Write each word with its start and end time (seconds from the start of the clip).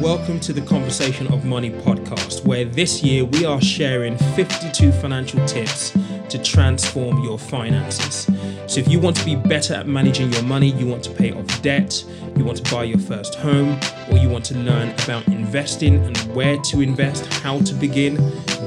Welcome 0.00 0.40
to 0.40 0.54
the 0.54 0.62
Conversation 0.62 1.26
of 1.26 1.44
Money 1.44 1.68
podcast, 1.68 2.42
where 2.46 2.64
this 2.64 3.02
year 3.02 3.26
we 3.26 3.44
are 3.44 3.60
sharing 3.60 4.16
52 4.16 4.92
financial 4.92 5.44
tips 5.44 5.90
to 6.30 6.42
transform 6.42 7.22
your 7.22 7.38
finances. 7.38 8.26
So, 8.66 8.80
if 8.80 8.88
you 8.88 8.98
want 8.98 9.18
to 9.18 9.24
be 9.26 9.36
better 9.36 9.74
at 9.74 9.86
managing 9.86 10.32
your 10.32 10.42
money, 10.44 10.68
you 10.72 10.86
want 10.86 11.04
to 11.04 11.10
pay 11.10 11.32
off 11.32 11.60
debt, 11.60 12.02
you 12.34 12.46
want 12.46 12.64
to 12.64 12.74
buy 12.74 12.84
your 12.84 12.98
first 12.98 13.34
home, 13.34 13.78
or 14.10 14.16
you 14.16 14.30
want 14.30 14.46
to 14.46 14.56
learn 14.56 14.88
about 15.04 15.28
investing 15.28 15.96
and 15.96 16.16
where 16.34 16.56
to 16.56 16.80
invest, 16.80 17.26
how 17.34 17.58
to 17.60 17.74
begin, 17.74 18.14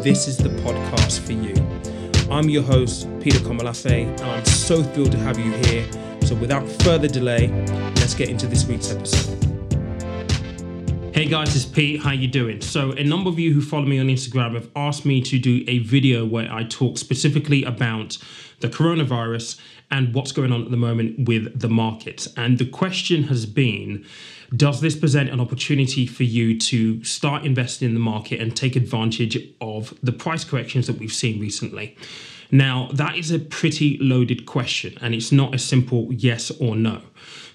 this 0.03 0.27
is 0.27 0.37
the 0.37 0.49
podcast 0.49 1.19
for 1.19 1.31
you. 1.31 1.55
I'm 2.31 2.47
your 2.47 2.63
host, 2.63 3.07
Peter 3.21 3.39
Komolafe, 3.39 3.91
and 3.91 4.21
I'm 4.21 4.45
so 4.45 4.83
thrilled 4.83 5.13
to 5.13 5.17
have 5.17 5.39
you 5.39 5.51
here. 5.65 5.91
So, 6.27 6.35
without 6.35 6.69
further 6.83 7.07
delay, 7.07 7.47
let's 7.95 8.13
get 8.13 8.29
into 8.29 8.45
this 8.45 8.67
week's 8.67 8.91
episode. 8.91 9.52
Hey 11.13 11.25
guys, 11.25 11.55
it's 11.55 11.63
Pete. 11.63 12.01
How 12.01 12.11
you 12.11 12.27
doing? 12.27 12.59
So, 12.59 12.91
a 12.93 13.03
number 13.03 13.29
of 13.29 13.37
you 13.37 13.53
who 13.53 13.61
follow 13.61 13.85
me 13.85 13.99
on 13.99 14.07
Instagram 14.07 14.55
have 14.55 14.71
asked 14.75 15.05
me 15.05 15.21
to 15.21 15.37
do 15.37 15.63
a 15.67 15.77
video 15.77 16.25
where 16.25 16.51
I 16.51 16.63
talk 16.63 16.97
specifically 16.97 17.63
about 17.63 18.17
the 18.61 18.67
coronavirus 18.67 19.61
and 19.91 20.11
what's 20.15 20.31
going 20.31 20.51
on 20.51 20.63
at 20.63 20.71
the 20.71 20.77
moment 20.77 21.27
with 21.27 21.59
the 21.59 21.69
markets. 21.69 22.27
And 22.35 22.57
the 22.57 22.65
question 22.65 23.25
has 23.25 23.45
been 23.45 24.07
does 24.57 24.81
this 24.81 24.95
present 24.95 25.29
an 25.29 25.39
opportunity 25.39 26.07
for 26.07 26.23
you 26.23 26.57
to 26.57 27.03
start 27.03 27.45
investing 27.45 27.89
in 27.89 27.93
the 27.93 27.99
market 27.99 28.41
and 28.41 28.57
take 28.57 28.75
advantage 28.75 29.37
of 29.61 29.93
the 30.01 30.11
price 30.11 30.43
corrections 30.43 30.87
that 30.87 30.97
we've 30.97 31.13
seen 31.13 31.39
recently? 31.39 31.95
Now, 32.49 32.89
that 32.91 33.15
is 33.17 33.29
a 33.29 33.37
pretty 33.37 33.99
loaded 33.99 34.47
question, 34.47 34.97
and 34.99 35.13
it's 35.13 35.31
not 35.31 35.53
a 35.53 35.59
simple 35.59 36.11
yes 36.11 36.51
or 36.59 36.75
no. 36.75 37.03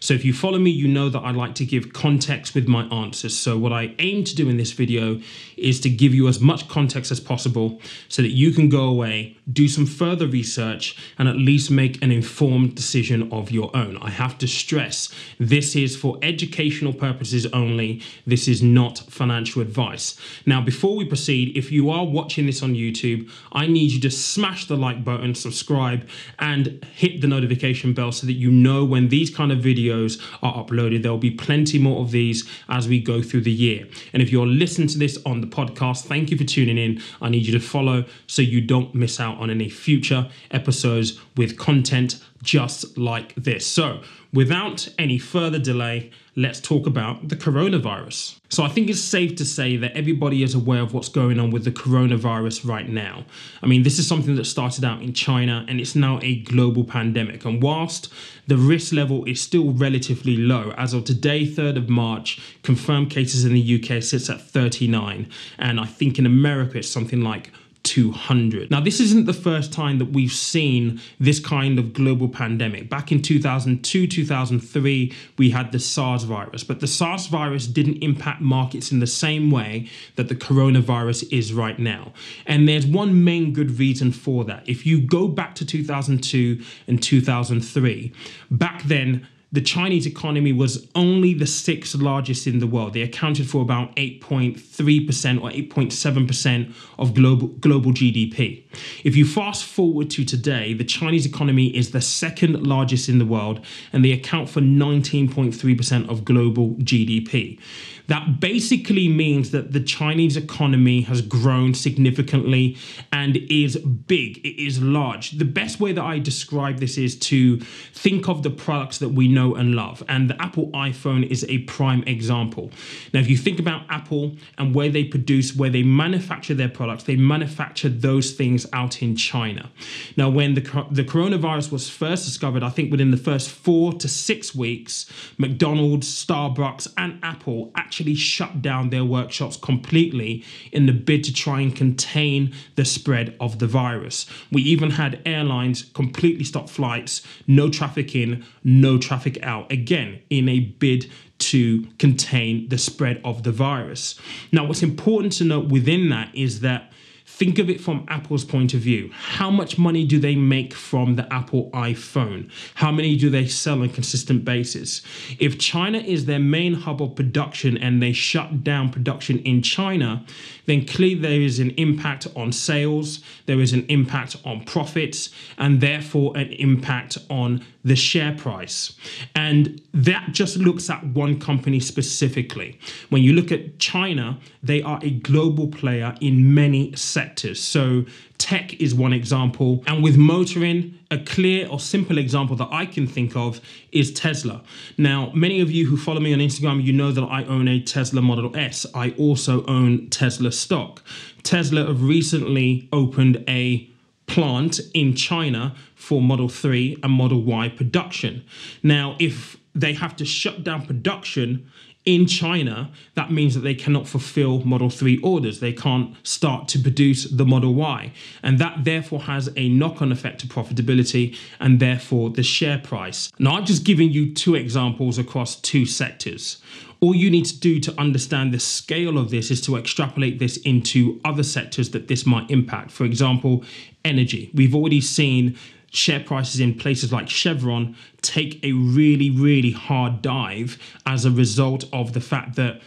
So 0.00 0.14
if 0.14 0.24
you 0.24 0.32
follow 0.32 0.58
me, 0.58 0.70
you 0.70 0.88
know 0.88 1.08
that 1.08 1.20
I 1.20 1.30
like 1.30 1.54
to 1.56 1.64
give 1.64 1.92
context 1.92 2.54
with 2.54 2.68
my 2.68 2.84
answers. 2.84 3.36
So 3.36 3.58
what 3.58 3.72
I 3.72 3.94
aim 3.98 4.24
to 4.24 4.34
do 4.34 4.48
in 4.48 4.56
this 4.56 4.72
video 4.72 5.20
is 5.60 5.80
to 5.80 5.90
give 5.90 6.14
you 6.14 6.28
as 6.28 6.40
much 6.40 6.68
context 6.68 7.10
as 7.10 7.20
possible 7.20 7.80
so 8.08 8.22
that 8.22 8.30
you 8.30 8.52
can 8.52 8.68
go 8.68 8.84
away, 8.84 9.36
do 9.52 9.68
some 9.68 9.86
further 9.86 10.26
research, 10.26 10.96
and 11.18 11.28
at 11.28 11.36
least 11.36 11.70
make 11.70 12.02
an 12.02 12.12
informed 12.12 12.74
decision 12.74 13.30
of 13.32 13.50
your 13.50 13.74
own. 13.76 13.96
I 13.98 14.10
have 14.10 14.38
to 14.38 14.46
stress 14.46 15.08
this 15.38 15.76
is 15.76 15.96
for 15.96 16.18
educational 16.22 16.92
purposes 16.92 17.46
only. 17.46 18.02
This 18.26 18.48
is 18.48 18.62
not 18.62 18.98
financial 18.98 19.62
advice. 19.62 20.18
Now, 20.46 20.60
before 20.60 20.96
we 20.96 21.04
proceed, 21.04 21.56
if 21.56 21.70
you 21.72 21.90
are 21.90 22.04
watching 22.04 22.46
this 22.46 22.62
on 22.62 22.74
YouTube, 22.74 23.30
I 23.52 23.66
need 23.66 23.92
you 23.92 24.00
to 24.00 24.10
smash 24.10 24.66
the 24.66 24.76
like 24.76 25.04
button, 25.04 25.34
subscribe, 25.34 26.08
and 26.38 26.84
hit 26.94 27.20
the 27.20 27.26
notification 27.26 27.92
bell 27.92 28.12
so 28.12 28.26
that 28.26 28.34
you 28.34 28.50
know 28.50 28.84
when 28.84 29.08
these 29.08 29.30
kind 29.30 29.52
of 29.52 29.58
videos 29.58 30.20
are 30.42 30.64
uploaded. 30.64 31.02
There 31.02 31.12
will 31.12 31.18
be 31.18 31.30
plenty 31.30 31.78
more 31.78 32.02
of 32.02 32.10
these 32.10 32.48
as 32.68 32.88
we 32.88 33.00
go 33.00 33.22
through 33.22 33.42
the 33.42 33.52
year. 33.52 33.86
And 34.12 34.22
if 34.22 34.30
you're 34.30 34.46
listening 34.46 34.88
to 34.88 34.98
this 34.98 35.18
on 35.24 35.40
the 35.40 35.46
podcast, 35.48 36.04
thank 36.04 36.30
you 36.30 36.36
for 36.36 36.44
tuning 36.44 36.78
in. 36.78 37.02
I 37.20 37.28
need 37.28 37.46
you 37.46 37.52
to 37.52 37.64
follow 37.64 38.04
so 38.26 38.42
you 38.42 38.60
don't 38.60 38.94
miss 38.94 39.18
out 39.20 39.38
on 39.38 39.50
any 39.50 39.68
future 39.68 40.30
episodes 40.50 41.20
with 41.36 41.58
content 41.58 42.22
just 42.42 42.96
like 42.96 43.34
this. 43.34 43.66
So, 43.66 44.00
without 44.32 44.88
any 44.98 45.18
further 45.18 45.58
delay, 45.58 46.10
let's 46.36 46.60
talk 46.60 46.86
about 46.86 47.28
the 47.28 47.36
coronavirus. 47.36 48.38
So, 48.48 48.62
I 48.62 48.68
think 48.68 48.88
it's 48.88 49.00
safe 49.00 49.36
to 49.36 49.44
say 49.44 49.76
that 49.76 49.92
everybody 49.92 50.42
is 50.42 50.54
aware 50.54 50.82
of 50.82 50.94
what's 50.94 51.08
going 51.08 51.38
on 51.40 51.50
with 51.50 51.64
the 51.64 51.72
coronavirus 51.72 52.66
right 52.66 52.88
now. 52.88 53.24
I 53.62 53.66
mean, 53.66 53.82
this 53.82 53.98
is 53.98 54.06
something 54.06 54.36
that 54.36 54.44
started 54.44 54.84
out 54.84 55.02
in 55.02 55.12
China 55.12 55.64
and 55.68 55.80
it's 55.80 55.94
now 55.94 56.20
a 56.22 56.40
global 56.42 56.84
pandemic. 56.84 57.44
And 57.44 57.62
whilst 57.62 58.12
the 58.46 58.56
risk 58.56 58.92
level 58.92 59.24
is 59.24 59.40
still 59.40 59.72
relatively 59.72 60.36
low, 60.36 60.72
as 60.76 60.94
of 60.94 61.04
today, 61.04 61.46
3rd 61.46 61.76
of 61.76 61.88
March, 61.88 62.40
confirmed 62.62 63.10
cases 63.10 63.44
in 63.44 63.52
the 63.52 63.82
UK 63.82 64.02
sits 64.02 64.30
at 64.30 64.40
39. 64.40 65.28
And 65.58 65.80
I 65.80 65.86
think 65.86 66.18
in 66.18 66.26
America 66.26 66.78
it's 66.78 66.88
something 66.88 67.22
like 67.22 67.52
200. 67.84 68.70
Now, 68.70 68.80
this 68.80 69.00
isn't 69.00 69.26
the 69.26 69.32
first 69.32 69.72
time 69.72 69.98
that 69.98 70.12
we've 70.12 70.32
seen 70.32 71.00
this 71.18 71.40
kind 71.40 71.78
of 71.78 71.92
global 71.92 72.28
pandemic. 72.28 72.90
Back 72.90 73.12
in 73.12 73.22
2002, 73.22 74.06
2003, 74.06 75.14
we 75.38 75.50
had 75.50 75.72
the 75.72 75.78
SARS 75.78 76.24
virus, 76.24 76.64
but 76.64 76.80
the 76.80 76.86
SARS 76.86 77.26
virus 77.26 77.66
didn't 77.66 78.02
impact 78.02 78.40
markets 78.40 78.92
in 78.92 78.98
the 78.98 79.06
same 79.06 79.50
way 79.50 79.88
that 80.16 80.28
the 80.28 80.34
coronavirus 80.34 81.32
is 81.32 81.52
right 81.52 81.78
now. 81.78 82.12
And 82.46 82.68
there's 82.68 82.86
one 82.86 83.24
main 83.24 83.52
good 83.52 83.78
reason 83.78 84.12
for 84.12 84.44
that. 84.44 84.68
If 84.68 84.84
you 84.84 85.00
go 85.00 85.28
back 85.28 85.54
to 85.56 85.64
2002 85.64 86.62
and 86.86 87.02
2003, 87.02 88.12
back 88.50 88.82
then, 88.84 89.26
the 89.50 89.60
Chinese 89.62 90.06
economy 90.06 90.52
was 90.52 90.86
only 90.94 91.32
the 91.32 91.46
sixth 91.46 91.94
largest 91.94 92.46
in 92.46 92.58
the 92.58 92.66
world. 92.66 92.92
They 92.92 93.00
accounted 93.00 93.48
for 93.48 93.62
about 93.62 93.96
8.3% 93.96 95.42
or 95.42 95.50
8.7% 95.50 96.74
of 96.98 97.14
global, 97.14 97.48
global 97.48 97.92
GDP. 97.92 98.64
If 99.04 99.16
you 99.16 99.24
fast 99.24 99.64
forward 99.64 100.10
to 100.10 100.24
today, 100.24 100.74
the 100.74 100.84
Chinese 100.84 101.24
economy 101.24 101.74
is 101.74 101.92
the 101.92 102.02
second 102.02 102.66
largest 102.66 103.08
in 103.08 103.18
the 103.18 103.24
world 103.24 103.64
and 103.92 104.04
they 104.04 104.12
account 104.12 104.50
for 104.50 104.60
19.3% 104.60 106.08
of 106.10 106.26
global 106.26 106.74
GDP. 106.74 107.58
That 108.08 108.40
basically 108.40 109.06
means 109.08 109.50
that 109.52 109.72
the 109.72 109.80
Chinese 109.80 110.36
economy 110.36 111.02
has 111.02 111.22
grown 111.22 111.74
significantly 111.74 112.76
and 113.12 113.36
is 113.36 113.76
big, 113.76 114.38
it 114.38 114.60
is 114.60 114.82
large. 114.82 115.32
The 115.32 115.44
best 115.44 115.78
way 115.78 115.92
that 115.92 116.02
I 116.02 116.18
describe 116.18 116.78
this 116.78 116.98
is 116.98 117.18
to 117.20 117.60
think 117.92 118.28
of 118.28 118.42
the 118.42 118.50
products 118.50 118.98
that 118.98 119.10
we 119.10 119.28
know 119.28 119.54
and 119.54 119.74
love, 119.74 120.02
and 120.08 120.30
the 120.30 120.42
Apple 120.42 120.70
iPhone 120.72 121.28
is 121.28 121.44
a 121.48 121.58
prime 121.58 122.02
example. 122.04 122.70
Now, 123.12 123.20
if 123.20 123.28
you 123.28 123.36
think 123.36 123.60
about 123.60 123.82
Apple 123.90 124.36
and 124.56 124.74
where 124.74 124.88
they 124.88 125.04
produce, 125.04 125.54
where 125.54 125.70
they 125.70 125.82
manufacture 125.82 126.54
their 126.54 126.68
products, 126.68 127.04
they 127.04 127.16
manufacture 127.16 127.90
those 127.90 128.32
things 128.32 128.66
out 128.72 129.02
in 129.02 129.16
China. 129.16 129.70
Now, 130.16 130.30
when 130.30 130.54
the, 130.54 130.62
the 130.90 131.04
coronavirus 131.04 131.70
was 131.70 131.90
first 131.90 132.24
discovered, 132.24 132.62
I 132.62 132.70
think 132.70 132.90
within 132.90 133.10
the 133.10 133.18
first 133.18 133.50
four 133.50 133.92
to 133.92 134.08
six 134.08 134.54
weeks, 134.54 135.04
McDonald's, 135.36 136.08
Starbucks, 136.08 136.94
and 136.96 137.18
Apple 137.22 137.70
actually 137.76 137.97
actually 137.98 138.14
shut 138.14 138.62
down 138.62 138.90
their 138.90 139.04
workshops 139.04 139.56
completely 139.56 140.44
in 140.70 140.86
the 140.86 140.92
bid 140.92 141.24
to 141.24 141.32
try 141.32 141.60
and 141.60 141.74
contain 141.74 142.54
the 142.76 142.84
spread 142.84 143.36
of 143.40 143.58
the 143.58 143.66
virus. 143.66 144.24
We 144.52 144.62
even 144.62 144.90
had 144.90 145.20
airlines 145.26 145.82
completely 145.94 146.44
stop 146.44 146.70
flights, 146.70 147.26
no 147.48 147.68
traffic 147.68 148.14
in, 148.14 148.44
no 148.62 148.98
traffic 148.98 149.42
out, 149.42 149.72
again, 149.72 150.20
in 150.30 150.48
a 150.48 150.60
bid 150.60 151.10
to 151.38 151.88
contain 151.98 152.68
the 152.68 152.78
spread 152.78 153.20
of 153.24 153.42
the 153.42 153.50
virus. 153.50 154.14
Now, 154.52 154.64
what's 154.64 154.84
important 154.84 155.32
to 155.34 155.44
note 155.44 155.66
within 155.66 156.08
that 156.10 156.32
is 156.36 156.60
that 156.60 156.92
Think 157.38 157.60
of 157.60 157.70
it 157.70 157.80
from 157.80 158.04
Apple's 158.08 158.44
point 158.44 158.74
of 158.74 158.80
view. 158.80 159.12
How 159.14 159.48
much 159.48 159.78
money 159.78 160.04
do 160.04 160.18
they 160.18 160.34
make 160.34 160.74
from 160.74 161.14
the 161.14 161.32
Apple 161.32 161.70
iPhone? 161.70 162.50
How 162.74 162.90
many 162.90 163.16
do 163.16 163.30
they 163.30 163.46
sell 163.46 163.74
on 163.74 163.84
a 163.84 163.88
consistent 163.88 164.44
basis? 164.44 165.02
If 165.38 165.56
China 165.56 165.98
is 165.98 166.26
their 166.26 166.40
main 166.40 166.74
hub 166.74 167.00
of 167.00 167.14
production 167.14 167.78
and 167.78 168.02
they 168.02 168.12
shut 168.12 168.64
down 168.64 168.90
production 168.90 169.38
in 169.38 169.62
China, 169.62 170.24
then 170.66 170.84
clearly 170.84 171.14
there 171.14 171.40
is 171.40 171.60
an 171.60 171.70
impact 171.76 172.26
on 172.34 172.50
sales, 172.50 173.20
there 173.46 173.60
is 173.60 173.72
an 173.72 173.86
impact 173.88 174.34
on 174.44 174.64
profits, 174.64 175.30
and 175.58 175.80
therefore 175.80 176.36
an 176.36 176.50
impact 176.54 177.18
on 177.30 177.64
the 177.88 177.96
share 177.96 178.34
price. 178.36 178.96
And 179.34 179.80
that 179.92 180.32
just 180.32 180.56
looks 180.56 180.88
at 180.90 181.04
one 181.04 181.40
company 181.40 181.80
specifically. 181.80 182.78
When 183.10 183.22
you 183.22 183.32
look 183.32 183.50
at 183.50 183.78
China, 183.78 184.38
they 184.62 184.82
are 184.82 185.00
a 185.02 185.10
global 185.10 185.68
player 185.68 186.14
in 186.20 186.54
many 186.54 186.94
sectors. 186.94 187.62
So 187.62 188.04
tech 188.38 188.74
is 188.80 188.94
one 188.94 189.12
example. 189.12 189.82
And 189.86 190.02
with 190.02 190.16
motoring, 190.16 190.98
a 191.10 191.18
clear 191.18 191.68
or 191.68 191.80
simple 191.80 192.18
example 192.18 192.54
that 192.56 192.68
I 192.70 192.86
can 192.86 193.06
think 193.06 193.34
of 193.34 193.60
is 193.92 194.12
Tesla. 194.12 194.62
Now, 194.96 195.30
many 195.34 195.60
of 195.60 195.70
you 195.70 195.86
who 195.86 195.96
follow 195.96 196.20
me 196.20 196.32
on 196.32 196.38
Instagram, 196.38 196.82
you 196.84 196.92
know 196.92 197.10
that 197.12 197.24
I 197.24 197.44
own 197.44 197.66
a 197.66 197.80
Tesla 197.80 198.20
Model 198.20 198.54
S. 198.56 198.86
I 198.94 199.10
also 199.12 199.64
own 199.66 200.10
Tesla 200.10 200.52
stock. 200.52 201.02
Tesla 201.42 201.86
have 201.86 202.02
recently 202.02 202.88
opened 202.92 203.42
a 203.48 203.88
plant 204.28 204.80
in 204.94 205.14
China 205.16 205.74
for 205.94 206.22
Model 206.22 206.48
3 206.48 206.98
and 207.02 207.12
Model 207.12 207.42
Y 207.42 207.68
production. 207.68 208.44
Now, 208.82 209.16
if 209.18 209.56
they 209.74 209.94
have 209.94 210.14
to 210.16 210.24
shut 210.24 210.64
down 210.64 210.86
production 210.86 211.70
in 212.08 212.26
China, 212.26 212.90
that 213.16 213.30
means 213.30 213.54
that 213.54 213.60
they 213.60 213.74
cannot 213.74 214.08
fulfill 214.08 214.64
Model 214.64 214.88
3 214.88 215.18
orders. 215.18 215.60
They 215.60 215.74
can't 215.74 216.16
start 216.26 216.66
to 216.68 216.78
produce 216.78 217.24
the 217.24 217.44
Model 217.44 217.74
Y. 217.74 218.12
And 218.42 218.58
that 218.58 218.84
therefore 218.84 219.20
has 219.24 219.50
a 219.56 219.68
knock 219.68 220.00
on 220.00 220.10
effect 220.10 220.40
to 220.40 220.46
profitability 220.46 221.36
and 221.60 221.80
therefore 221.80 222.30
the 222.30 222.42
share 222.42 222.78
price. 222.78 223.30
Now, 223.38 223.56
I've 223.56 223.66
just 223.66 223.84
given 223.84 224.10
you 224.10 224.32
two 224.32 224.54
examples 224.54 225.18
across 225.18 225.56
two 225.56 225.84
sectors. 225.84 226.62
All 227.00 227.14
you 227.14 227.30
need 227.30 227.44
to 227.44 227.60
do 227.60 227.78
to 227.80 228.00
understand 228.00 228.54
the 228.54 228.58
scale 228.58 229.18
of 229.18 229.28
this 229.28 229.50
is 229.50 229.60
to 229.66 229.76
extrapolate 229.76 230.38
this 230.38 230.56
into 230.56 231.20
other 231.26 231.42
sectors 231.42 231.90
that 231.90 232.08
this 232.08 232.24
might 232.24 232.50
impact. 232.50 232.90
For 232.90 233.04
example, 233.04 233.64
energy. 234.02 234.50
We've 234.54 234.74
already 234.74 235.02
seen 235.02 235.58
share 235.90 236.20
prices 236.20 236.60
in 236.60 236.74
places 236.74 237.12
like 237.12 237.28
Chevron 237.28 237.96
take 238.20 238.62
a 238.62 238.72
really, 238.72 239.30
really 239.30 239.70
hard 239.70 240.20
dive 240.22 240.78
as 241.06 241.24
a 241.24 241.30
result 241.30 241.84
of 241.92 242.12
the 242.12 242.20
fact 242.20 242.56
that 242.56 242.80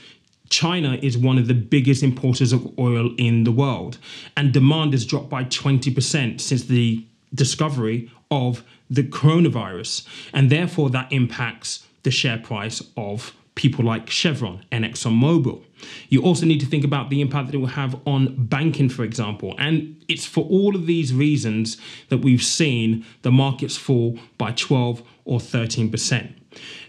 China 0.50 1.00
is 1.02 1.18
one 1.18 1.38
of 1.38 1.48
the 1.48 1.54
biggest 1.54 2.04
importers 2.04 2.52
of 2.52 2.78
oil 2.78 3.16
in 3.18 3.46
the 3.46 3.52
world, 3.52 3.98
and 4.36 4.52
demand 4.52 4.92
has 4.94 5.06
dropped 5.06 5.30
by 5.30 5.46
20% 5.46 6.42
since 6.42 6.64
the 6.64 7.06
discovery 7.34 8.12
of 8.30 8.64
the 8.90 9.04
coronavirus. 9.04 10.06
And 10.34 10.50
therefore, 10.50 10.90
that 10.90 11.12
impacts 11.12 11.88
the 12.04 12.12
share 12.12 12.38
price 12.38 12.84
of 12.98 13.34
people 13.56 13.84
like 13.84 14.10
Chevron 14.10 14.64
and 14.72 14.86
ExxonMobil. 14.86 15.62
You 16.10 16.22
also 16.22 16.46
need 16.46 16.60
to 16.60 16.66
think 16.66 16.84
about 16.84 17.10
the 17.10 17.22
impact 17.22 17.48
that 17.48 17.56
it 17.56 17.60
will 17.60 17.68
have 17.68 18.00
on 18.06 18.36
banking, 18.46 18.90
for 18.90 19.04
example. 19.04 19.56
And 19.58 20.02
it's 20.08 20.26
for 20.26 20.46
all 20.46 20.76
of 20.76 20.86
these 20.86 21.14
reasons 21.14 21.78
that 22.10 22.20
we've 22.20 22.44
seen 22.44 23.06
the 23.24 23.32
markets 23.32 23.78
fall 23.78 24.18
by 24.38 24.52
12 24.52 25.02
or 25.26 25.40
13%. 25.40 26.34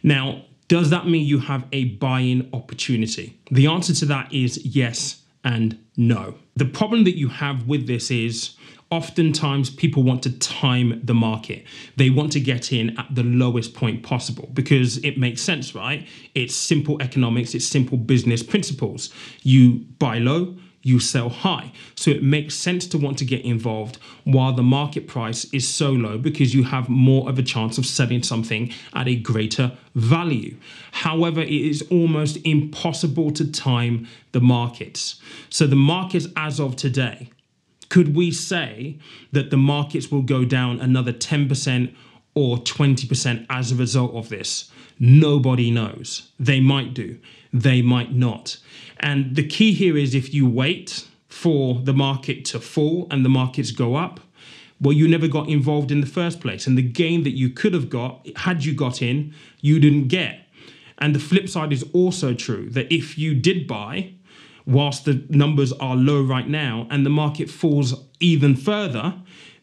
Now, 0.02 0.44
does 0.68 0.90
that 0.90 1.06
mean 1.06 1.26
you 1.26 1.40
have 1.40 1.66
a 1.72 1.84
buying 1.84 2.48
opportunity? 2.52 3.38
The 3.50 3.66
answer 3.66 3.94
to 3.94 4.06
that 4.06 4.32
is 4.32 4.64
yes 4.64 5.22
and 5.44 5.78
no. 5.96 6.36
The 6.56 6.64
problem 6.64 7.04
that 7.04 7.18
you 7.18 7.28
have 7.28 7.66
with 7.66 7.86
this 7.86 8.10
is 8.10 8.56
oftentimes 8.92 9.70
people 9.70 10.02
want 10.02 10.22
to 10.22 10.38
time 10.38 11.00
the 11.02 11.14
market. 11.14 11.64
They 11.96 12.10
want 12.10 12.30
to 12.32 12.40
get 12.40 12.72
in 12.72 12.98
at 12.98 13.06
the 13.10 13.22
lowest 13.22 13.72
point 13.74 14.02
possible 14.02 14.50
because 14.52 14.98
it 14.98 15.16
makes 15.16 15.40
sense, 15.40 15.74
right? 15.74 16.06
It's 16.34 16.54
simple 16.54 17.00
economics, 17.00 17.54
it's 17.54 17.64
simple 17.64 17.96
business 17.96 18.42
principles. 18.42 19.08
You 19.42 19.86
buy 19.98 20.18
low, 20.18 20.56
you 20.82 21.00
sell 21.00 21.30
high. 21.30 21.72
So 21.94 22.10
it 22.10 22.22
makes 22.22 22.54
sense 22.54 22.86
to 22.88 22.98
want 22.98 23.16
to 23.18 23.24
get 23.24 23.42
involved 23.46 23.98
while 24.24 24.52
the 24.52 24.62
market 24.62 25.08
price 25.08 25.46
is 25.54 25.66
so 25.66 25.90
low 25.90 26.18
because 26.18 26.54
you 26.54 26.64
have 26.64 26.90
more 26.90 27.30
of 27.30 27.38
a 27.38 27.42
chance 27.42 27.78
of 27.78 27.86
selling 27.86 28.22
something 28.22 28.74
at 28.92 29.08
a 29.08 29.16
greater 29.16 29.72
value. 29.94 30.54
However, 30.90 31.40
it 31.40 31.50
is 31.50 31.80
almost 31.90 32.36
impossible 32.44 33.30
to 33.32 33.50
time 33.50 34.06
the 34.32 34.40
markets. 34.40 35.18
So 35.48 35.66
the 35.66 35.76
markets 35.76 36.26
as 36.36 36.60
of 36.60 36.76
today, 36.76 37.30
could 37.92 38.16
we 38.16 38.30
say 38.30 38.96
that 39.32 39.50
the 39.50 39.56
markets 39.58 40.10
will 40.10 40.22
go 40.22 40.46
down 40.46 40.80
another 40.80 41.12
10% 41.12 41.94
or 42.34 42.56
20% 42.56 43.46
as 43.50 43.70
a 43.70 43.74
result 43.74 44.14
of 44.14 44.30
this? 44.30 44.70
Nobody 44.98 45.70
knows. 45.70 46.30
They 46.40 46.58
might 46.58 46.94
do, 46.94 47.18
they 47.52 47.82
might 47.82 48.14
not. 48.14 48.56
And 49.00 49.36
the 49.36 49.46
key 49.46 49.74
here 49.74 49.98
is 49.98 50.14
if 50.14 50.32
you 50.32 50.48
wait 50.48 51.06
for 51.28 51.82
the 51.82 51.92
market 51.92 52.46
to 52.46 52.60
fall 52.60 53.08
and 53.10 53.26
the 53.26 53.28
markets 53.28 53.72
go 53.72 53.96
up, 53.96 54.20
well, 54.80 54.94
you 54.94 55.06
never 55.06 55.28
got 55.28 55.50
involved 55.50 55.90
in 55.90 56.00
the 56.00 56.06
first 56.06 56.40
place. 56.40 56.66
And 56.66 56.78
the 56.78 56.90
gain 57.02 57.24
that 57.24 57.36
you 57.36 57.50
could 57.50 57.74
have 57.74 57.90
got, 57.90 58.26
had 58.36 58.64
you 58.64 58.74
got 58.74 59.02
in, 59.02 59.34
you 59.60 59.78
didn't 59.78 60.08
get. 60.08 60.40
And 60.96 61.14
the 61.14 61.20
flip 61.20 61.46
side 61.46 61.74
is 61.74 61.84
also 61.92 62.32
true 62.32 62.70
that 62.70 62.90
if 62.90 63.18
you 63.18 63.34
did 63.34 63.66
buy, 63.66 64.14
whilst 64.66 65.04
the 65.04 65.24
numbers 65.28 65.72
are 65.74 65.96
low 65.96 66.22
right 66.22 66.48
now 66.48 66.86
and 66.90 67.04
the 67.04 67.10
market 67.10 67.50
falls 67.50 67.94
even 68.20 68.54
further, 68.54 69.14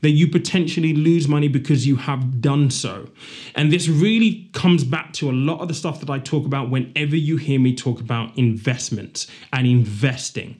then 0.01 0.15
you 0.15 0.27
potentially 0.27 0.93
lose 0.93 1.27
money 1.27 1.47
because 1.47 1.85
you 1.85 1.97
have 1.97 2.41
done 2.41 2.69
so. 2.69 3.09
And 3.55 3.71
this 3.71 3.87
really 3.89 4.49
comes 4.53 4.83
back 4.83 5.13
to 5.13 5.29
a 5.29 5.33
lot 5.33 5.59
of 5.59 5.67
the 5.67 5.73
stuff 5.73 5.99
that 5.99 6.09
I 6.09 6.19
talk 6.19 6.45
about 6.45 6.69
whenever 6.69 7.15
you 7.15 7.37
hear 7.37 7.59
me 7.59 7.75
talk 7.75 7.99
about 7.99 8.37
investments 8.37 9.27
and 9.51 9.67
investing. 9.67 10.59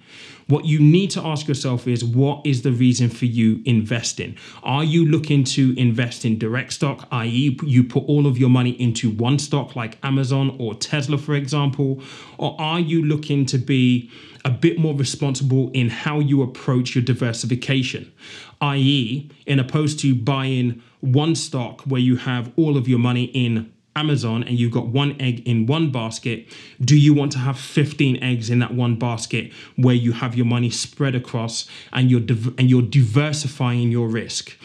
What 0.50 0.66
you 0.66 0.80
need 0.80 1.12
to 1.12 1.22
ask 1.24 1.48
yourself 1.48 1.88
is 1.88 2.04
what 2.04 2.42
is 2.44 2.64
the 2.64 2.72
reason 2.72 3.10
for 3.10 3.26
you 3.26 3.62
investing? 3.66 4.36
Are 4.64 4.84
you 4.84 5.06
looking 5.06 5.44
to 5.44 5.76
invest 5.78 6.26
in 6.26 6.40
direct 6.40 6.74
stock, 6.74 7.08
i.e., 7.12 7.56
you 7.64 7.84
put 7.84 8.04
all 8.06 8.26
of 8.26 8.40
your 8.40 8.50
money 8.50 8.72
into 8.72 9.12
one 9.12 9.38
stock 9.38 9.76
like 9.76 10.00
Amazon 10.02 10.56
or 10.60 10.74
Tesla, 10.74 11.20
for 11.20 11.36
example? 11.36 12.02
Or 12.40 12.60
are 12.60 12.80
you 12.80 13.06
looking 13.06 13.46
to 13.46 13.60
be 13.60 14.10
a 14.44 14.50
bit 14.50 14.80
more 14.80 14.96
responsible 14.96 15.70
in 15.72 15.90
how 15.90 16.20
you 16.20 16.42
approach 16.42 16.96
your 16.96 17.04
diversification, 17.04 18.12
i.e., 18.60 19.30
in 19.46 19.60
opposed 19.60 20.00
to 20.00 20.16
buying 20.16 20.82
one 21.02 21.36
stock 21.36 21.82
where 21.82 22.02
you 22.02 22.16
have 22.16 22.52
all 22.56 22.76
of 22.76 22.88
your 22.88 23.00
money 23.00 23.26
in 23.26 23.72
Amazon 23.96 24.44
and 24.44 24.60
you've 24.60 24.72
got 24.72 24.88
one 24.88 25.20
egg 25.20 25.48
in 25.48 25.66
one 25.66 25.92
basket, 25.92 26.48
do 26.82 26.98
you 26.98 27.14
want 27.14 27.32
to 27.34 27.40
have 27.40 27.60
15 27.60 28.22
eggs 28.24 28.50
in 28.50 28.60
that 28.60 28.74
one 28.74 28.98
basket 28.98 29.52
where 29.76 29.96
you 29.96 30.12
have 30.14 30.36
your 30.36 30.46
money 30.46 30.70
spread 30.70 31.16
across 31.16 31.68
and 31.92 32.10
you're 32.10 32.20
div- 32.20 32.58
and 32.58 32.70
you're 32.70 32.82
diversifying 32.82 33.92
your 33.92 34.08
risk? 34.08 34.58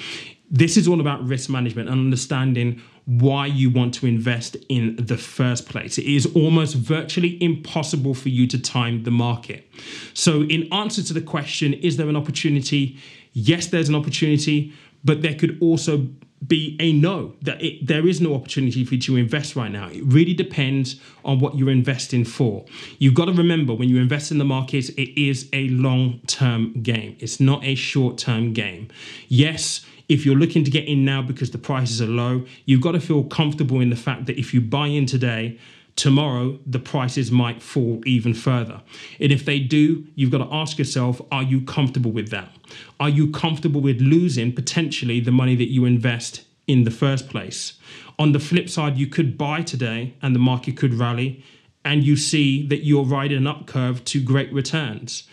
This 0.50 0.76
is 0.76 0.86
all 0.86 1.00
about 1.00 1.26
risk 1.26 1.50
management 1.50 1.88
and 1.88 1.98
understanding 1.98 2.80
why 3.06 3.46
you 3.46 3.68
want 3.70 3.92
to 3.94 4.06
invest 4.06 4.56
in 4.68 4.96
the 4.96 5.18
first 5.18 5.68
place. 5.68 5.98
It 5.98 6.06
is 6.06 6.26
almost 6.34 6.74
virtually 6.74 7.42
impossible 7.42 8.14
for 8.14 8.30
you 8.30 8.46
to 8.46 8.58
time 8.58 9.02
the 9.02 9.10
market. 9.10 9.68
So, 10.14 10.42
in 10.42 10.72
answer 10.72 11.02
to 11.02 11.12
the 11.12 11.20
question, 11.20 11.74
is 11.74 11.96
there 11.96 12.08
an 12.08 12.16
opportunity? 12.16 12.98
Yes, 13.32 13.66
there's 13.66 13.88
an 13.88 13.94
opportunity, 13.94 14.72
but 15.04 15.20
there 15.20 15.34
could 15.34 15.58
also 15.60 16.08
be 16.46 16.76
a 16.80 16.92
no 16.92 17.34
that 17.42 17.62
it, 17.62 17.86
there 17.86 18.06
is 18.06 18.20
no 18.20 18.34
opportunity 18.34 18.84
for 18.84 18.94
you 18.94 19.00
to 19.02 19.16
invest 19.16 19.56
right 19.56 19.70
now. 19.70 19.88
It 19.88 20.02
really 20.04 20.34
depends 20.34 21.00
on 21.24 21.38
what 21.38 21.56
you're 21.56 21.70
investing 21.70 22.24
for. 22.24 22.64
You've 22.98 23.14
got 23.14 23.26
to 23.26 23.32
remember 23.32 23.74
when 23.74 23.88
you 23.88 23.98
invest 23.98 24.30
in 24.30 24.38
the 24.38 24.44
markets, 24.44 24.88
it 24.90 25.20
is 25.20 25.48
a 25.52 25.68
long 25.68 26.20
term 26.26 26.82
game, 26.82 27.16
it's 27.20 27.40
not 27.40 27.64
a 27.64 27.74
short 27.74 28.18
term 28.18 28.52
game. 28.52 28.88
Yes, 29.28 29.84
if 30.08 30.26
you're 30.26 30.36
looking 30.36 30.64
to 30.64 30.70
get 30.70 30.86
in 30.86 31.04
now 31.04 31.22
because 31.22 31.50
the 31.50 31.58
prices 31.58 32.02
are 32.02 32.06
low, 32.06 32.44
you've 32.66 32.82
got 32.82 32.92
to 32.92 33.00
feel 33.00 33.24
comfortable 33.24 33.80
in 33.80 33.90
the 33.90 33.96
fact 33.96 34.26
that 34.26 34.38
if 34.38 34.52
you 34.52 34.60
buy 34.60 34.88
in 34.88 35.06
today, 35.06 35.58
tomorrow 35.96 36.58
the 36.66 36.78
prices 36.78 37.30
might 37.30 37.62
fall 37.62 38.00
even 38.04 38.34
further. 38.34 38.82
And 39.20 39.30
if 39.30 39.44
they 39.44 39.58
do, 39.58 40.06
you've 40.14 40.30
got 40.30 40.38
to 40.38 40.52
ask 40.52 40.78
yourself 40.78 41.20
are 41.30 41.42
you 41.42 41.60
comfortable 41.62 42.10
with 42.10 42.30
that? 42.30 42.50
Are 42.98 43.08
you 43.08 43.30
comfortable 43.30 43.80
with 43.80 44.00
losing 44.00 44.52
potentially 44.52 45.20
the 45.20 45.32
money 45.32 45.54
that 45.56 45.70
you 45.70 45.84
invest 45.84 46.44
in 46.66 46.84
the 46.84 46.90
first 46.90 47.28
place? 47.28 47.74
On 48.18 48.32
the 48.32 48.40
flip 48.40 48.68
side, 48.68 48.96
you 48.96 49.06
could 49.06 49.36
buy 49.36 49.62
today 49.62 50.14
and 50.22 50.34
the 50.34 50.40
market 50.40 50.76
could 50.76 50.94
rally, 50.94 51.44
and 51.84 52.04
you 52.04 52.16
see 52.16 52.66
that 52.68 52.84
you're 52.84 53.04
riding 53.04 53.38
an 53.38 53.46
up 53.46 53.66
curve 53.66 54.04
to 54.04 54.22
great 54.22 54.52
returns 54.52 55.24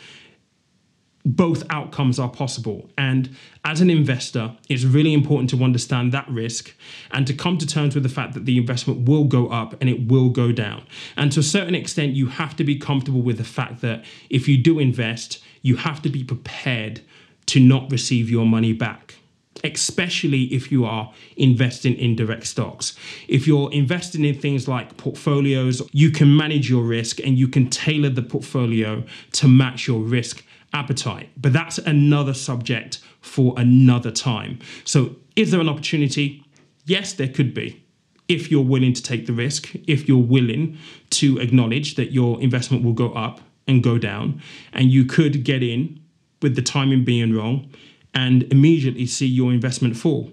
both 1.26 1.64
outcomes 1.70 2.20
are 2.20 2.30
possible. 2.30 2.90
And 2.98 3.36
as 3.64 3.82
an 3.82 3.90
investor, 3.90 4.56
it's 4.70 4.84
really 4.84 5.14
important 5.14 5.50
to 5.52 5.64
understand 5.64 6.12
that 6.12 6.28
risk 6.30 6.74
and 7.12 7.28
to 7.28 7.34
come 7.34 7.58
to 7.58 7.68
terms 7.68 7.94
with 7.96 8.04
the 8.04 8.10
fact 8.10 8.34
that 8.34 8.46
the 8.46 8.58
investment 8.58 9.08
will 9.08 9.26
go 9.26 9.48
up 9.48 9.80
and 9.80 9.90
it 9.90 10.08
will 10.08 10.30
go 10.30 10.52
down. 10.52 10.86
And 11.16 11.32
to 11.34 11.40
a 11.42 11.44
certain 11.44 11.76
extent, 11.76 12.14
you 12.14 12.28
have 12.28 12.56
to 12.56 12.64
be 12.64 12.78
comfortable 12.78 13.22
with 13.22 13.38
the 13.38 13.44
fact 13.44 13.82
that 13.82 14.04
if 14.30 14.48
you 14.48 14.58
do 14.58 14.80
invest, 14.80 15.44
you 15.62 15.76
have 15.78 16.02
to 16.02 16.10
be 16.10 16.24
prepared 16.24 17.02
to 17.48 17.60
not 17.60 17.92
receive 17.92 18.30
your 18.30 18.46
money 18.46 18.74
back. 18.74 19.16
Especially 19.64 20.46
if 20.46 20.72
you 20.72 20.86
are 20.86 21.14
investing 21.38 21.94
in 21.96 22.16
direct 22.16 22.48
stocks. 22.48 22.96
If 23.28 23.46
you're 23.46 23.72
investing 23.72 24.26
in 24.26 24.40
things 24.40 24.68
like 24.68 24.98
portfolios, 24.98 25.84
you 25.92 26.10
can 26.10 26.36
manage 26.36 26.68
your 26.68 26.84
risk 26.84 27.20
and 27.20 27.38
you 27.38 27.48
can 27.48 27.70
tailor 27.70 28.10
the 28.10 28.24
portfolio 28.24 29.04
to 29.34 29.48
match 29.48 29.88
your 29.88 30.00
risk 30.00 30.44
appetite. 30.74 31.30
But 31.38 31.54
that's 31.54 31.78
another 31.78 32.34
subject 32.34 33.00
for 33.22 33.54
another 33.58 34.12
time. 34.12 34.60
So, 34.84 35.16
is 35.36 35.52
there 35.52 35.62
an 35.62 35.70
opportunity? 35.70 36.44
Yes, 36.86 37.14
there 37.14 37.28
could 37.28 37.54
be. 37.54 37.84
If 38.28 38.50
you're 38.50 38.64
willing 38.64 38.94
to 38.94 39.04
take 39.04 39.26
the 39.26 39.34
risk, 39.34 39.74
if 39.88 40.08
you're 40.08 40.18
willing 40.18 40.78
to 41.12 41.38
acknowledge 41.40 41.96
that 41.96 42.12
your 42.12 42.42
investment 42.42 42.84
will 42.84 42.94
go 42.94 43.12
up 43.14 43.42
and 43.68 43.84
go 43.84 43.98
down, 43.98 44.42
and 44.74 44.92
you 44.92 45.06
could 45.06 45.44
get 45.44 45.64
in 45.64 46.00
with 46.42 46.56
the 46.56 46.62
timing 46.62 47.06
being 47.06 47.34
wrong 47.34 47.70
and 48.14 48.44
immediately 48.52 49.06
see 49.06 49.28
your 49.28 49.52
investment 49.54 49.96
fall. 49.96 50.32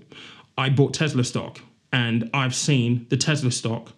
I 0.57 0.71
bought 0.71 0.95
Tesla 0.95 1.25
stock 1.25 1.61
and 1.93 2.29
I've 2.35 2.55
seen 2.55 3.07
the 3.11 3.17
Tesla 3.17 3.51
stock 3.51 3.93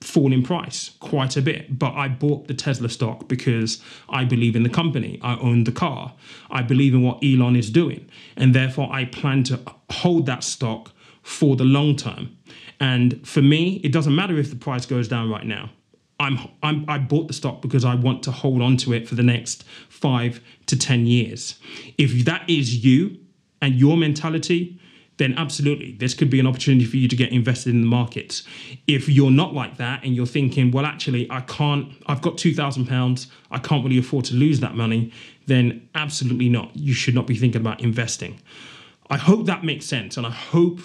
fall 0.00 0.32
in 0.32 0.42
price 0.42 0.92
quite 1.00 1.36
a 1.36 1.42
bit. 1.42 1.78
But 1.78 1.94
I 1.94 2.08
bought 2.08 2.48
the 2.48 2.54
Tesla 2.54 2.88
stock 2.88 3.28
because 3.28 3.82
I 4.08 4.24
believe 4.24 4.54
in 4.56 4.62
the 4.62 4.68
company. 4.68 5.18
I 5.22 5.36
own 5.38 5.64
the 5.64 5.72
car. 5.72 6.14
I 6.50 6.62
believe 6.62 6.94
in 6.94 7.02
what 7.02 7.22
Elon 7.22 7.56
is 7.56 7.70
doing. 7.70 8.08
And 8.36 8.54
therefore, 8.54 8.92
I 8.92 9.04
plan 9.04 9.42
to 9.44 9.60
hold 9.90 10.26
that 10.26 10.44
stock 10.44 10.92
for 11.22 11.56
the 11.56 11.64
long 11.64 11.96
term. 11.96 12.36
And 12.80 13.26
for 13.26 13.42
me, 13.42 13.80
it 13.84 13.92
doesn't 13.92 14.14
matter 14.14 14.38
if 14.38 14.50
the 14.50 14.56
price 14.56 14.86
goes 14.86 15.08
down 15.08 15.30
right 15.30 15.46
now. 15.46 15.70
I'm, 16.20 16.38
I'm, 16.62 16.84
I 16.88 16.98
bought 16.98 17.28
the 17.28 17.34
stock 17.34 17.62
because 17.62 17.84
I 17.84 17.94
want 17.94 18.22
to 18.24 18.32
hold 18.32 18.60
on 18.60 18.76
to 18.78 18.92
it 18.92 19.08
for 19.08 19.14
the 19.14 19.22
next 19.22 19.64
five 19.88 20.40
to 20.66 20.76
10 20.76 21.06
years. 21.06 21.58
If 21.96 22.24
that 22.24 22.48
is 22.48 22.84
you 22.84 23.18
and 23.60 23.74
your 23.74 23.96
mentality, 23.96 24.80
then 25.18 25.34
absolutely, 25.36 25.92
this 25.92 26.14
could 26.14 26.30
be 26.30 26.40
an 26.40 26.46
opportunity 26.46 26.84
for 26.84 26.96
you 26.96 27.08
to 27.08 27.16
get 27.16 27.30
invested 27.32 27.74
in 27.74 27.82
the 27.82 27.86
markets. 27.86 28.44
If 28.86 29.08
you're 29.08 29.30
not 29.30 29.52
like 29.52 29.76
that 29.76 30.04
and 30.04 30.14
you're 30.14 30.26
thinking, 30.26 30.70
well, 30.70 30.86
actually, 30.86 31.30
I 31.30 31.40
can't, 31.42 31.92
I've 32.06 32.22
got 32.22 32.36
£2,000, 32.36 33.26
I 33.50 33.58
can't 33.58 33.84
really 33.84 33.98
afford 33.98 34.24
to 34.26 34.34
lose 34.34 34.60
that 34.60 34.74
money, 34.74 35.12
then 35.46 35.88
absolutely 35.94 36.48
not. 36.48 36.74
You 36.74 36.94
should 36.94 37.14
not 37.14 37.26
be 37.26 37.36
thinking 37.36 37.60
about 37.60 37.80
investing. 37.80 38.40
I 39.10 39.16
hope 39.16 39.46
that 39.46 39.64
makes 39.64 39.86
sense. 39.86 40.16
And 40.16 40.26
I 40.26 40.30
hope 40.30 40.80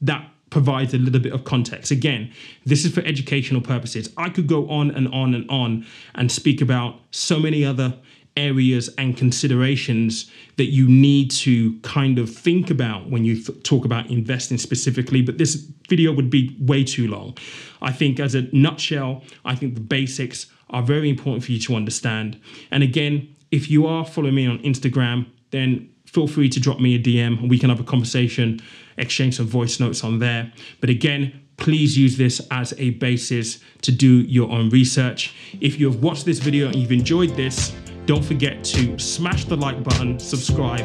that 0.00 0.30
provides 0.50 0.94
a 0.94 0.98
little 0.98 1.20
bit 1.20 1.32
of 1.32 1.44
context. 1.44 1.90
Again, 1.90 2.32
this 2.64 2.84
is 2.84 2.94
for 2.94 3.00
educational 3.00 3.60
purposes. 3.60 4.10
I 4.16 4.30
could 4.30 4.46
go 4.46 4.68
on 4.68 4.92
and 4.92 5.08
on 5.08 5.34
and 5.34 5.50
on 5.50 5.84
and 6.14 6.30
speak 6.30 6.60
about 6.60 7.00
so 7.10 7.38
many 7.38 7.64
other 7.64 7.98
areas 8.36 8.90
and 8.98 9.16
considerations 9.16 10.30
that 10.56 10.66
you 10.66 10.88
need 10.88 11.30
to 11.30 11.78
kind 11.80 12.18
of 12.18 12.28
think 12.28 12.70
about 12.70 13.08
when 13.08 13.24
you 13.24 13.40
th- 13.40 13.62
talk 13.62 13.84
about 13.84 14.10
investing 14.10 14.58
specifically. 14.58 15.22
But 15.22 15.38
this 15.38 15.54
video 15.88 16.12
would 16.12 16.30
be 16.30 16.56
way 16.60 16.84
too 16.84 17.08
long. 17.08 17.36
I 17.82 17.92
think, 17.92 18.18
as 18.18 18.34
a 18.34 18.42
nutshell, 18.52 19.22
I 19.44 19.54
think 19.54 19.74
the 19.74 19.80
basics 19.80 20.46
are 20.70 20.82
very 20.82 21.08
important 21.08 21.44
for 21.44 21.52
you 21.52 21.60
to 21.60 21.76
understand. 21.76 22.40
And 22.70 22.82
again, 22.82 23.34
if 23.50 23.70
you 23.70 23.86
are 23.86 24.04
following 24.04 24.34
me 24.34 24.46
on 24.46 24.58
Instagram, 24.60 25.26
then 25.50 25.88
feel 26.06 26.26
free 26.26 26.48
to 26.48 26.60
drop 26.60 26.80
me 26.80 26.94
a 26.94 26.98
DM 26.98 27.38
and 27.40 27.50
we 27.50 27.58
can 27.58 27.70
have 27.70 27.80
a 27.80 27.84
conversation, 27.84 28.60
exchange 28.96 29.36
some 29.36 29.46
voice 29.46 29.78
notes 29.78 30.02
on 30.02 30.18
there. 30.18 30.52
But 30.80 30.90
again, 30.90 31.40
please 31.56 31.96
use 31.96 32.16
this 32.16 32.40
as 32.50 32.74
a 32.78 32.90
basis 32.90 33.60
to 33.82 33.92
do 33.92 34.20
your 34.22 34.50
own 34.50 34.70
research. 34.70 35.34
If 35.60 35.78
you 35.78 35.90
have 35.90 36.02
watched 36.02 36.24
this 36.24 36.38
video 36.38 36.66
and 36.66 36.76
you've 36.76 36.92
enjoyed 36.92 37.30
this, 37.36 37.72
don't 38.06 38.24
forget 38.24 38.62
to 38.64 38.98
smash 38.98 39.44
the 39.46 39.56
like 39.56 39.82
button, 39.82 40.18
subscribe, 40.18 40.84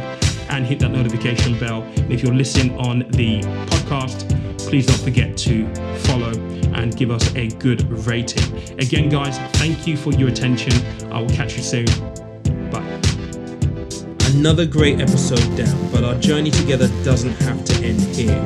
and 0.49 0.65
hit 0.65 0.79
that 0.79 0.91
notification 0.91 1.59
bell. 1.59 1.83
And 1.97 2.11
if 2.11 2.23
you're 2.23 2.33
listening 2.33 2.77
on 2.79 2.99
the 3.11 3.41
podcast, 3.67 4.27
please 4.59 4.85
don't 4.85 5.01
forget 5.01 5.35
to 5.37 5.67
follow 5.99 6.31
and 6.73 6.95
give 6.95 7.11
us 7.11 7.33
a 7.35 7.47
good 7.47 7.81
rating. 8.07 8.79
Again, 8.79 9.09
guys, 9.09 9.37
thank 9.57 9.85
you 9.85 9.97
for 9.97 10.13
your 10.13 10.29
attention. 10.29 10.73
I 11.11 11.21
will 11.21 11.29
catch 11.29 11.57
you 11.57 11.63
soon. 11.63 11.85
Bye. 12.69 12.99
Another 14.35 14.65
great 14.65 15.01
episode 15.01 15.57
down, 15.57 15.91
but 15.91 16.03
our 16.03 16.15
journey 16.15 16.51
together 16.51 16.87
doesn't 17.03 17.33
have 17.41 17.65
to 17.65 17.73
end 17.83 17.99
here. 18.15 18.39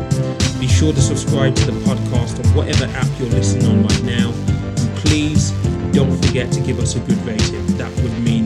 Be 0.59 0.67
sure 0.67 0.93
to 0.93 1.01
subscribe 1.01 1.55
to 1.57 1.65
the 1.65 1.79
podcast 1.81 2.43
on 2.43 2.55
whatever 2.55 2.85
app 2.95 3.07
you're 3.19 3.29
listening 3.29 3.67
on 3.67 3.83
right 3.83 4.03
now. 4.03 4.31
And 4.31 4.97
please 4.99 5.51
don't 5.91 6.25
forget 6.25 6.51
to 6.53 6.61
give 6.61 6.79
us 6.79 6.95
a 6.95 6.99
good 7.01 7.17
rating. 7.25 7.67
That 7.77 7.91
would 8.01 8.17
mean 8.23 8.42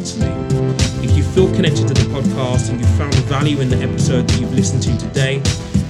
me. 0.00 0.26
If 1.04 1.14
you 1.16 1.22
feel 1.22 1.52
connected 1.54 1.86
to 1.88 1.94
the 1.94 2.08
podcast 2.10 2.70
and 2.70 2.80
you 2.80 2.86
found 2.96 3.14
value 3.26 3.60
in 3.60 3.68
the 3.68 3.76
episode 3.76 4.26
that 4.28 4.40
you've 4.40 4.54
listened 4.54 4.82
to 4.84 4.96
today, 4.96 5.42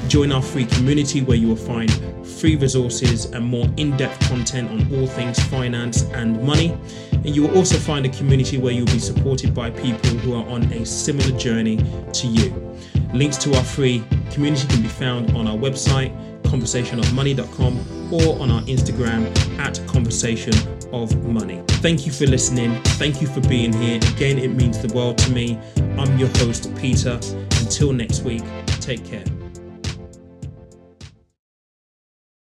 join 0.08 0.32
our 0.32 0.42
free 0.42 0.64
community 0.66 1.22
where 1.22 1.36
you 1.36 1.46
will 1.46 1.54
find 1.54 1.88
free 2.26 2.56
resources 2.56 3.26
and 3.26 3.44
more 3.44 3.66
in 3.76 3.96
depth 3.96 4.18
content 4.28 4.68
on 4.70 4.80
all 4.92 5.06
things 5.06 5.38
finance 5.44 6.02
and 6.12 6.42
money. 6.42 6.76
And 7.12 7.28
you 7.28 7.42
will 7.42 7.56
also 7.56 7.78
find 7.78 8.04
a 8.04 8.08
community 8.08 8.58
where 8.58 8.72
you'll 8.72 8.86
be 8.86 8.98
supported 8.98 9.54
by 9.54 9.70
people 9.70 10.10
who 10.18 10.34
are 10.34 10.46
on 10.48 10.64
a 10.72 10.84
similar 10.84 11.36
journey 11.38 11.76
to 12.12 12.26
you. 12.26 12.76
Links 13.14 13.36
to 13.38 13.54
our 13.54 13.64
free 13.64 14.02
community 14.32 14.66
can 14.66 14.82
be 14.82 14.88
found 14.88 15.36
on 15.36 15.46
our 15.46 15.56
website, 15.56 16.12
conversationofmoney.com, 16.42 18.12
or 18.12 18.42
on 18.42 18.50
our 18.50 18.62
Instagram 18.62 19.26
at 19.58 19.74
conversationofmoney. 20.90 21.66
Thank 21.82 22.06
you 22.06 22.12
for 22.12 22.26
listening. 22.26 22.80
Thank 22.98 23.20
you 23.20 23.26
for 23.26 23.40
being 23.42 23.72
here. 23.72 23.96
Again, 24.14 24.38
it 24.38 24.48
means 24.48 24.80
the 24.80 24.92
world 24.94 25.18
to 25.18 25.30
me. 25.30 25.58
I'm 25.98 26.18
your 26.18 26.28
host, 26.38 26.74
Peter. 26.76 27.18
Until 27.60 27.92
next 27.92 28.22
week, 28.22 28.42
take 28.80 29.04
care. 29.04 29.24